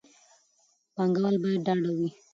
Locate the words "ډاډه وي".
1.67-2.09